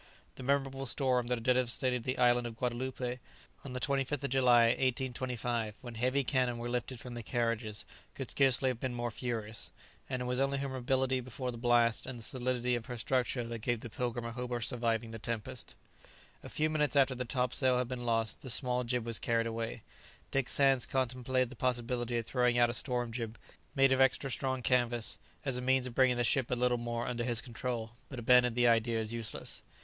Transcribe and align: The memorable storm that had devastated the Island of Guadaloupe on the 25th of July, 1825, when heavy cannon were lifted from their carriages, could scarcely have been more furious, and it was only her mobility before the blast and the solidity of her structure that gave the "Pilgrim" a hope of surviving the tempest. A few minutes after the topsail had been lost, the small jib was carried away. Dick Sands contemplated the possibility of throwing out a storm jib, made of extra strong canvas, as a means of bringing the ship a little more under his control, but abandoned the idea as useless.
The 0.33 0.41
memorable 0.41 0.87
storm 0.87 1.27
that 1.27 1.35
had 1.35 1.43
devastated 1.43 2.03
the 2.05 2.17
Island 2.17 2.47
of 2.47 2.57
Guadaloupe 2.57 3.19
on 3.63 3.73
the 3.73 3.79
25th 3.79 4.23
of 4.23 4.31
July, 4.31 4.69
1825, 4.69 5.75
when 5.81 5.93
heavy 5.93 6.23
cannon 6.23 6.57
were 6.57 6.71
lifted 6.71 6.99
from 6.99 7.13
their 7.13 7.21
carriages, 7.21 7.85
could 8.15 8.31
scarcely 8.31 8.69
have 8.69 8.79
been 8.79 8.95
more 8.95 9.11
furious, 9.11 9.69
and 10.09 10.23
it 10.23 10.25
was 10.25 10.39
only 10.39 10.57
her 10.57 10.69
mobility 10.69 11.19
before 11.19 11.51
the 11.51 11.57
blast 11.59 12.07
and 12.07 12.17
the 12.17 12.23
solidity 12.23 12.73
of 12.73 12.87
her 12.87 12.97
structure 12.97 13.43
that 13.43 13.59
gave 13.59 13.81
the 13.81 13.91
"Pilgrim" 13.91 14.25
a 14.25 14.31
hope 14.31 14.49
of 14.49 14.65
surviving 14.65 15.11
the 15.11 15.19
tempest. 15.19 15.75
A 16.41 16.49
few 16.49 16.67
minutes 16.67 16.95
after 16.95 17.13
the 17.13 17.23
topsail 17.23 17.77
had 17.77 17.87
been 17.87 18.03
lost, 18.03 18.41
the 18.41 18.49
small 18.49 18.83
jib 18.83 19.05
was 19.05 19.19
carried 19.19 19.45
away. 19.45 19.83
Dick 20.31 20.49
Sands 20.49 20.87
contemplated 20.87 21.51
the 21.51 21.55
possibility 21.55 22.17
of 22.17 22.25
throwing 22.25 22.57
out 22.57 22.71
a 22.71 22.73
storm 22.73 23.11
jib, 23.11 23.37
made 23.75 23.91
of 23.91 24.01
extra 24.01 24.31
strong 24.31 24.63
canvas, 24.63 25.19
as 25.45 25.57
a 25.57 25.61
means 25.61 25.85
of 25.85 25.93
bringing 25.93 26.17
the 26.17 26.23
ship 26.23 26.49
a 26.49 26.55
little 26.55 26.79
more 26.79 27.05
under 27.05 27.23
his 27.23 27.39
control, 27.39 27.91
but 28.09 28.17
abandoned 28.17 28.55
the 28.55 28.67
idea 28.67 28.99
as 28.99 29.13
useless. 29.13 29.61